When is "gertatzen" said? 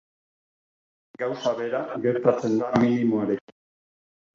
2.09-2.59